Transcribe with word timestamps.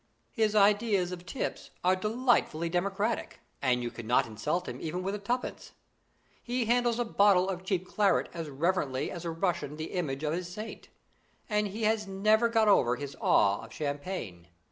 "His 0.31 0.55
ideas 0.55 1.11
of 1.11 1.27
tips 1.27 1.69
are 1.83 1.95
delightfully 1.95 2.69
democratic, 2.69 3.39
and 3.61 3.83
you 3.83 3.91
cannot 3.91 4.25
insult 4.25 4.67
him 4.67 4.79
even 4.81 5.03
with 5.03 5.23
twopence. 5.23 5.73
He 6.41 6.65
handles 6.65 6.97
a 6.97 7.05
bottle 7.05 7.47
of 7.47 7.63
cheap 7.63 7.85
claret 7.85 8.27
as 8.33 8.49
reverently 8.49 9.11
as 9.11 9.25
a 9.25 9.29
Russian 9.29 9.75
the 9.77 9.91
image 9.91 10.23
of 10.23 10.33
his 10.33 10.51
saint, 10.51 10.89
and 11.47 11.67
he 11.67 11.83
has 11.83 12.07
never 12.07 12.49
got 12.49 12.67
over 12.67 12.95
his 12.95 13.15
awe 13.21 13.63
of 13.63 13.71
champagne. 13.71 14.47